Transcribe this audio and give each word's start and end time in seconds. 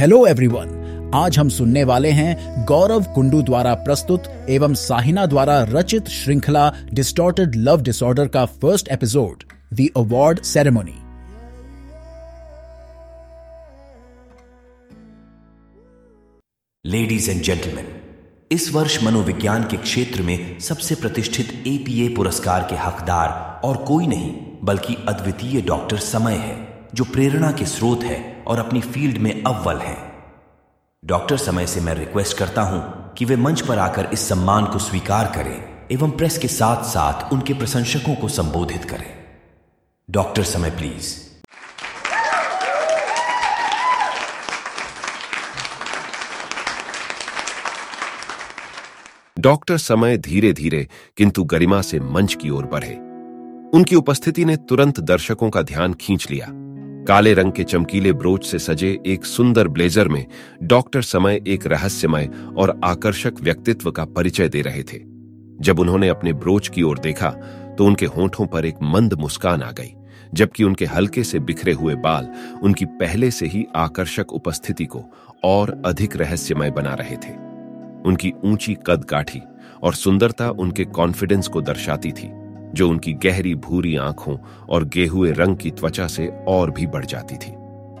Hello 0.00 0.26
everyone 0.26 1.10
आज 1.14 1.38
हम 1.38 1.48
सुनने 1.48 1.84
वाले 1.84 2.10
हैं 2.10 2.64
गौरव 2.64 3.02
कुंडू 3.02 3.42
द्वारा 3.42 3.74
प्रस्तुत 3.74 4.46
एवं 4.48 4.74
साहिना 4.74 5.26
द्वारा 5.26 5.62
रचित 5.62 6.08
श्रृंखला 6.08 6.74
डिस्टॉर्टेड 6.92 7.56
लव 7.56 7.82
डिसऑर्डर 7.82 8.28
का 8.28 8.44
first 8.46 8.88
episode 8.88 9.42
the 9.74 9.88
award 9.96 10.42
ceremony 10.42 10.94
ladies 16.86 17.30
and 17.30 17.42
gentleman 17.42 17.86
इस 18.52 18.74
वर्ष 18.74 19.02
मनोविज्ञान 19.02 19.62
के 19.62 19.76
क्षेत्र 19.76 20.22
में 20.22 20.58
सबसे 20.58 20.94
प्रतिष्ठित 20.94 21.50
एपीए 21.66 22.08
पुरस्कार 22.08 22.62
के 22.70 22.76
हकदार 22.76 23.60
और 23.64 23.76
कोई 23.76 24.06
नहीं, 24.06 24.34
बल्कि 24.62 24.96
अद्वितीय 25.08 25.60
डॉक्टर 25.60 25.96
समय 25.96 26.34
है। 26.34 26.69
जो 26.94 27.04
प्रेरणा 27.04 27.52
के 27.52 27.66
स्रोत 27.66 28.04
है 28.04 28.44
और 28.46 28.58
अपनी 28.58 28.80
फ़ील्ड 28.80 29.18
में 29.18 29.42
अव्वल 29.42 29.76
है। 29.76 29.96
डॉक्टर 31.04 31.36
समय 31.36 31.66
से 31.66 31.80
मैं 31.80 31.94
रिक्वेस्ट 31.94 32.38
करता 32.38 32.62
हूँ 32.62 33.12
कि 33.14 33.24
वे 33.24 33.36
मंच 33.36 33.60
पर 33.60 33.78
आकर 33.78 34.08
इस 34.12 34.28
सम्मान 34.28 34.64
को 34.64 34.78
स्वीकार 34.78 35.32
करें 35.34 35.86
एवं 35.92 36.10
प्रेस 36.10 36.38
के 36.38 36.48
साथ 36.48 36.84
साथ 36.84 37.32
उनके 37.32 37.54
प्रशंसकों 37.54 38.14
को 38.14 38.28
संबोधित 38.28 38.84
करें। 38.84 39.18
डॉक्टर 40.10 40.42
समय, 40.42 40.70
प्लीज़। 40.70 41.30
डॉक्टर 49.38 49.78
समय 49.78 50.16
धीरे 50.16 50.52
धीरे 50.52 50.88
किंतु 51.16 51.44
गरिमा 51.44 51.82
से 51.82 52.00
मंच 52.00 52.34
की 52.34 52.50
ओर 52.50 52.66
बढ़े। 52.66 52.94
उनकी 53.74 53.96
उपस्थिति 53.96 54.44
ने 54.44 54.56
तुरंत 54.56 55.00
दर्शकों 55.00 55.50
का 55.50 55.62
ध्यान 55.62 55.94
खींच 55.94 56.30
लिया। 56.30 56.59
काले 57.10 57.32
रंग 57.34 57.52
के 57.52 57.64
चमकीले 57.64 58.12
ब्रोच 58.12 58.44
से 58.46 58.58
सजे 58.58 58.88
एक 59.06 59.24
सुंदर 59.24 59.68
ब्लेजर 59.68 60.08
में 60.08 60.26
डॉक्टर 60.62 61.02
समय 61.02 61.40
एक 61.46 61.66
रहस्यमय 61.66 62.28
और 62.56 62.80
आकर्षक 62.84 63.40
व्यक्तित्व 63.40 63.90
का 63.90 64.04
परिचय 64.04 64.48
दे 64.48 64.60
रहे 64.62 64.82
थे। 64.82 64.98
जब 65.60 65.80
उन्होंने 65.80 66.08
अपने 66.08 66.32
ब्रोच 66.32 66.68
की 66.68 66.82
ओर 66.82 66.98
देखा 66.98 67.30
तो 67.78 67.86
उनके 67.86 68.06
होठों 68.06 68.46
पर 68.46 68.64
एक 68.64 68.76
मंद 68.82 69.14
मुस्कान 69.14 69.62
आ 69.62 69.70
गई, 69.70 69.92
जबकि 70.34 70.64
उनके 70.64 70.84
हल्के 70.84 71.24
से 71.24 71.38
बिखरे 71.38 71.72
हुए 71.72 71.94
बाल 71.94 72.28
उनकी 72.62 72.84
पहले 72.84 73.30
से 73.30 73.46
ही 73.46 73.66
आकर्षक 73.76 74.32
उपस्थिति 74.32 74.84
को 74.84 75.04
और 75.44 75.82
अधिक 75.86 76.16
रहस्यमय 76.16 76.70
बना 76.70 76.94
रहे 76.94 77.16
थे। 77.16 77.32
उनकी 78.08 78.32
ऊँची 78.44 78.76
कद 78.86 79.04
काठी 79.04 79.42
और 79.82 79.94
सुंदरता 79.94 80.50
उनके 80.50 80.84
कॉन्फिडेंस 80.84 81.48
को 81.48 81.60
दर्शाती 81.62 82.12
थी। 82.12 82.30
जो 82.74 82.88
उनकी 82.88 83.12
गहरी 83.12 83.54
भूरी 83.54 83.96
आँखों 83.96 84.36
और 84.68 84.84
गेहुए 84.84 85.32
रंग 85.32 85.56
की 85.56 85.70
त्वचा 85.70 86.06
से 86.06 86.28
और 86.48 86.70
भी 86.70 86.86
बढ़ 86.86 87.04
जाती 87.04 87.36
थी, 87.36 87.52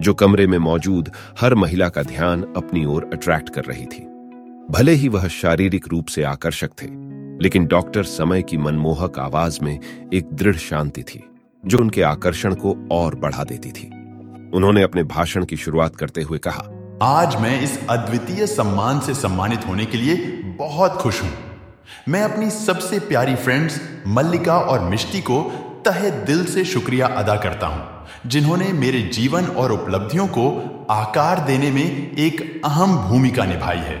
जो 0.00 0.14
कमरे 0.14 0.46
में 0.46 0.58
मौजूद 0.58 1.10
हर 1.40 1.54
महिला 1.54 1.88
का 1.88 2.02
ध्यान 2.02 2.42
अपनी 2.56 2.84
ओर 2.84 3.10
अट्रैक्ट 3.12 3.48
कर 3.48 3.64
रही 3.64 3.86
थी। 3.86 4.04
भले 4.70 4.92
ही 4.92 5.08
वह 5.08 5.28
शारीरिक 5.28 5.88
रूप 5.88 6.06
से 6.06 6.22
आकर्षक 6.22 6.70
थे, 6.82 6.86
लेकिन 7.42 7.66
डॉक्टर 7.66 8.02
समय 8.02 8.42
की 8.42 8.56
मनमोहक 8.56 9.18
आवाज़ 9.18 9.58
में 9.62 9.78
एक 10.14 10.32
दृढ़ 10.32 10.56
शांति 10.56 11.02
थी, 11.02 11.22
जो 11.64 11.78
उनके 11.78 12.02
आकर्षण 12.02 12.54
को 12.54 12.76
और 12.92 13.14
बढ़ा 13.14 13.44
देती 13.44 13.70
थी। 13.70 13.86
उन्होंने 14.54 14.82
अपने 14.82 15.02
भाषण 15.04 15.44
की 15.44 15.56
शुरुआत 15.56 15.96
करते 15.96 16.22
हुए 16.22 16.38
कहा, 16.38 16.68
आज 17.02 17.36
मैं 17.36 17.60
इस 17.60 17.78
अद्वितीय 17.90 18.46
सम्मान 18.46 19.00
से 19.00 19.14
सम्मानित 19.14 19.66
होने 19.68 19.84
के 19.84 19.98
लिए 19.98 20.16
बहुत 20.58 20.92
खुश 20.92 21.22
हूँ। 21.22 21.30
मैं 22.08 22.22
अपनी 22.22 22.50
सबसे 22.50 22.98
प्यारी 22.98 23.34
फ्रेंड्स 23.34 23.80
मल्लिका 24.06 24.58
और 24.58 24.80
मिष्टी 24.80 25.20
को 25.20 25.42
तहे 25.84 26.10
दिल 26.26 26.44
से 26.44 26.64
शुक्रिया 26.64 27.06
अदा 27.06 27.36
करता 27.36 27.66
हूँ, 27.66 28.06
जिन्होंने 28.26 28.72
मेरे 28.72 29.00
जीवन 29.12 29.46
और 29.46 29.72
उपलब्धियों 29.72 30.26
को 30.28 30.46
आकार 30.90 31.44
देने 31.46 31.70
में 31.70 32.16
एक 32.16 32.62
अहम 32.64 32.96
भूमिका 32.98 33.44
निभाई 33.44 33.78
है। 33.78 33.98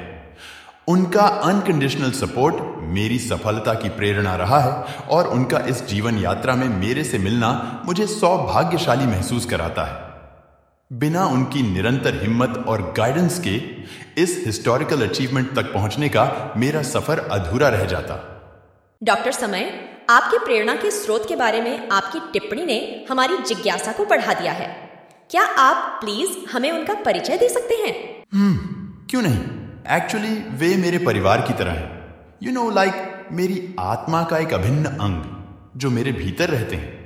उनका 0.88 1.22
अनकंडीशनल 1.22 2.10
सपोर्ट 2.10 2.56
मेरी 2.94 3.18
सफलता 3.18 3.74
की 3.74 3.88
प्रेरणा 3.88 4.34
रहा 4.36 4.58
है 4.60 4.72
और 5.08 5.26
उनका 5.28 5.58
इस 5.68 5.86
जीवन 5.88 6.18
यात्रा 6.18 6.54
में 6.54 6.68
मेरे 6.70 7.04
से 7.04 7.18
मिलना 7.18 7.82
मुझे 7.86 8.06
सौभाग्यशाली 8.06 9.06
महसूस 9.06 9.46
कराता 9.46 9.84
है। 9.84 10.03
बिना 10.94 11.26
उनकी 11.26 11.62
निरंतर 11.62 12.22
हिम्मत 12.22 12.64
और 12.68 12.94
गाइडेंस 12.96 13.38
के 13.38 13.54
इस 14.22 14.42
हिस्टोरिकल 14.46 15.08
अचीवमेंट 15.08 15.54
तक 15.56 15.72
पहुँचने 15.74 16.08
का 16.08 16.54
मेरा 16.56 16.82
सफ़र 16.82 17.18
अधूरा 17.18 17.68
रह 17.68 17.84
जाता। 17.84 18.18
डॉक्टर 19.02 19.32
समय 19.32 19.90
आपकी 20.10 20.38
प्रेरणा 20.38 20.74
के 20.74 20.90
स्रोत 20.90 21.28
के 21.28 21.36
बारे 21.36 21.60
में 21.60 21.88
आपकी 21.88 22.20
टिप्पणी 22.32 22.64
ने 22.64 23.06
हमारी 23.10 23.36
जिज्ञासा 23.36 23.92
को 23.92 24.04
बढ़ा 24.04 24.34
दिया 24.34 24.52
है। 24.52 24.68
क्या 25.30 25.42
आप 25.42 26.00
प्लीज़ 26.00 26.50
हमें 26.52 26.72
उनका 26.72 26.94
परिचय 26.94 27.36
दे 27.36 27.48
सकते 27.48 27.74
हैं? 27.74 28.24
हम्म 28.34 28.56
क्यों 29.10 29.22
नहीं? 29.22 29.38
एक्चुअली 29.96 30.34
वे 30.34 30.76
मेरे 30.76 30.98
परिवार 30.98 31.40
की 31.40 31.52
तरह 31.52 31.72
है। 31.72 32.16
यू 32.42 32.52
नो 32.52 32.70
लाइक 32.70 33.26
मेरी 33.32 33.74
आत्मा 33.80 34.22
का 34.22 34.38
एक 34.38 34.54
अभिन्न 34.54 34.84
अंग 34.84 35.22
जो 35.76 35.90
मेरे 35.90 36.12
भीतर 36.12 36.48
रहते 36.48 36.76
हैं। 36.76 37.03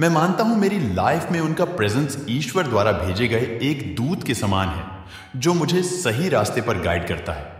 मैं 0.00 0.08
मानता 0.08 0.44
हूँ 0.44 0.58
मेरी 0.58 0.94
लाइफ 0.94 1.26
में 1.32 1.40
उनका 1.40 1.64
प्रेजेंस 1.64 2.26
ईश्वर 2.28 2.66
द्वारा 2.66 2.92
भेजे 2.92 3.28
गए 3.28 3.58
एक 3.62 3.96
दूत 3.96 4.22
के 4.22 4.34
समान 4.34 4.68
है 4.68 4.84
जो 5.36 5.54
मुझे 5.54 5.82
सही 5.82 6.28
रास्ते 6.28 6.60
पर 6.60 6.78
गाइड 6.78 7.08
करता 7.08 7.32
है। 7.32 7.52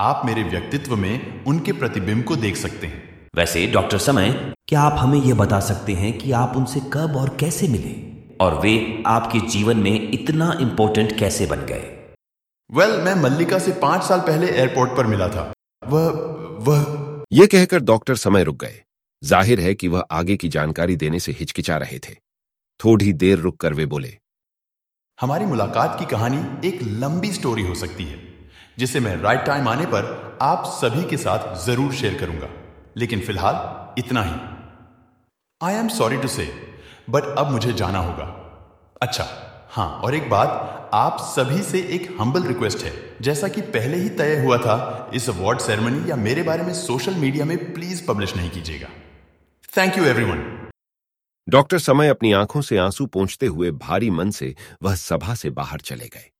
आप 0.00 0.22
मेरे 0.24 0.42
व्यक्तित्व 0.42 0.96
में 0.96 1.44
उनके 1.44 1.72
प्रतिबिंब 1.72 2.24
को 2.24 2.36
देख 2.36 2.56
सकते 2.56 2.86
हैं। 2.86 3.28
वैसे 3.36 3.66
डॉक्टर 3.66 3.98
समय 3.98 4.54
क्या 4.68 4.80
आप 4.80 4.96
हमें 4.98 5.18
यह 5.18 5.34
बता 5.34 5.60
सकते 5.60 5.92
हैं 5.92 6.18
कि 6.18 6.32
आप 6.32 6.56
उनसे 6.56 6.80
कब 6.80 7.16
और 7.16 7.36
कैसे 7.40 7.68
मिले? 7.68 8.12
और 8.44 8.60
वे 8.60 9.02
आपके 9.06 9.38
जीवन 9.38 9.76
में 9.76 10.12
इतना 10.12 10.58
इंपॉर्टेंट 10.60 11.18
कैसे 11.18 11.46
बन 11.46 11.60
गए? 11.60 12.14
वेल 12.72 12.90
well, 12.90 13.04
मैं 13.04 13.14
मल्लिका 13.14 13.58
से 13.58 13.72
पाँच 13.72 14.02
साल 14.02 14.20
पहले 14.20 14.46
एयरपोर्ट 14.46 14.96
पर 14.96 15.06
मिला 15.06 15.28
था। 15.28 15.52
वह 15.86 16.08
वह 16.60 16.86
यह 17.32 17.46
कहकर 17.46 17.78
डॉक्टर 17.80 18.16
समय 18.16 18.44
रुक 18.44 18.60
गए। 18.60 18.82
ज़ाहिर 19.22 19.60
है 19.60 19.74
कि 19.74 19.88
वह 19.88 20.04
आगे 20.10 20.36
की 20.36 20.48
जानकारी 20.48 20.94
देने 20.96 21.18
से 21.20 21.32
हिचकिचा 21.32 21.76
रहे 21.76 21.98
थे। 21.98 22.14
थोड़ी 22.80 23.12
देर 23.14 23.38
रुक 23.38 23.56
कर 23.56 23.74
वे 23.74 23.86
बोले, 23.86 24.12
हमारी 25.18 25.44
मुलाकात 25.46 25.98
की 25.98 26.04
कहानी 26.06 26.68
एक 26.68 26.78
लंबी 26.82 27.32
स्टोरी 27.32 27.62
हो 27.62 27.74
सकती 27.74 28.04
है, 28.04 28.18
जिसे 28.78 29.00
मैं 29.00 29.16
राइट 29.16 29.44
टाइम 29.46 29.68
आने 29.68 29.86
पर 29.86 30.38
आप 30.42 30.64
सभी 30.72 31.04
के 31.04 31.16
साथ 31.16 31.54
ज़रूर 31.64 31.92
शेयर 31.94 32.14
करूँगा। 32.14 32.48
लेकिन 32.96 33.20
फ़िलहाल 33.20 33.98
इतना 33.98 34.22
ही। 34.22 34.32
I 35.60 35.74
am 35.74 35.88
sorry 35.88 36.16
to 36.16 36.28
say 36.28 36.48
but 37.10 37.24
अब 37.38 37.50
मुझे 37.50 37.72
जाना 37.72 37.98
होगा। 37.98 38.24
अच्छा 39.02 39.26
हाँ 39.70 39.88
और 39.88 40.14
एक 40.14 40.28
बात, 40.30 40.90
आप 40.94 41.18
सभी 41.26 41.62
से 41.62 41.80
एक 41.94 42.08
हम्बल 42.20 42.42
रिक्वेस्ट 42.44 42.84
है। 42.84 42.92
जैसा 43.22 43.48
कि 43.48 43.60
पहले 43.68 43.96
ही 43.96 44.08
तय 44.16 44.42
हुआ 44.44 44.58
था, 44.58 45.10
इस 45.14 45.28
अवार्ड 45.28 45.60
सेरेमनी 45.60 46.10
या 46.10 46.16
मेरे 46.18 46.42
बारे 46.42 46.62
में 46.62 46.72
सोशल 46.74 47.14
मीडिया 47.16 47.44
में 47.44 47.72
प्लीज़ 47.74 48.06
पब्लिश 48.06 48.36
नहीं 48.36 48.50
कीजिएगा। 48.50 48.88
थैंक 49.76 49.98
यू 49.98 50.04
एवरीवन 50.04 50.68
डॉक्टर 51.48 51.78
समय 51.78 52.08
अपनी 52.08 52.32
आँखों 52.32 52.60
से 52.60 52.76
आँसू 52.76 53.06
पहुँचते 53.06 53.46
हुए 53.46 53.70
भारी 53.70 54.10
मन 54.10 54.30
से 54.30 54.56
वह 54.82 54.94
सभा 54.94 55.34
से 55.34 55.50
बाहर 55.50 55.80
चले 55.80 56.08
गए। 56.08 56.30